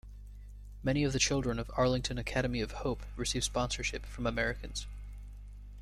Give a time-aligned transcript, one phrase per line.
[0.81, 4.87] Many of the children of Arlington Academy of Hope receive sponsorship from Americans.